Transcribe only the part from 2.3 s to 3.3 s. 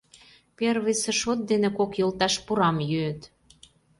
пурам йӱыт.